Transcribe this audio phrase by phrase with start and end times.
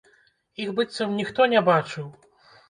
[0.63, 2.09] Іх быццам ніхто не бачыў.